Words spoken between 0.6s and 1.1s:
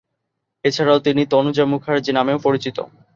এছাড়াও,